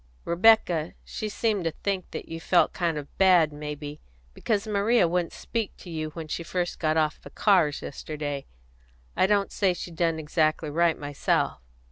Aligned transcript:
"Rebecca 0.25 0.93
she 1.05 1.29
seemed 1.29 1.63
to 1.65 1.69
think 1.69 2.09
that 2.09 2.27
you 2.27 2.39
felt 2.39 2.73
kind 2.73 2.97
of 2.97 3.15
bad, 3.19 3.53
may 3.53 3.75
be, 3.75 4.01
because 4.33 4.65
Maria 4.65 5.07
wouldn't 5.07 5.31
speak 5.31 5.77
to 5.77 5.91
you 5.91 6.09
when 6.15 6.27
she 6.27 6.41
first 6.41 6.79
got 6.79 6.97
off 6.97 7.21
the 7.21 7.29
cars 7.29 7.83
yesterday, 7.83 8.47
and 9.15 9.23
I 9.23 9.27
don't 9.27 9.51
say 9.51 9.75
she 9.75 9.91
done 9.91 10.17
exactly 10.17 10.71
right, 10.71 10.97
myself. 10.97 11.59